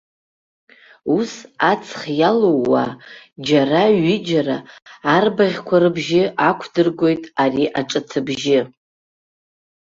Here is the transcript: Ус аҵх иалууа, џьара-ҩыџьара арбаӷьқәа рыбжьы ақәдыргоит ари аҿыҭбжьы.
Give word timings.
Ус 1.17 1.31
аҵх 1.71 1.99
иалууа, 2.19 2.85
џьара-ҩыџьара 3.47 4.57
арбаӷьқәа 5.15 5.77
рыбжьы 5.83 6.23
ақәдыргоит 6.47 7.23
ари 7.43 7.65
аҿыҭбжьы. 7.79 8.59